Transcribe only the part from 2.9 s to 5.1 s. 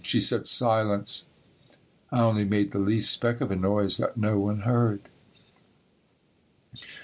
speck of a noise that no one heard.